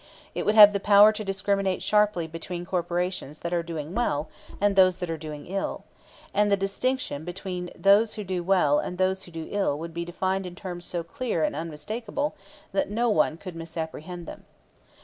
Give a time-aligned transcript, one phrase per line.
[0.33, 4.75] It would have the power to discriminate sharply between corporations that are doing well and
[4.75, 5.83] those that are doing ill;
[6.33, 10.03] and the distinction between those who do well and those who do ill would be
[10.03, 12.33] defined in terms so clear and unmistakable
[12.71, 14.45] that no one could misapprehend them.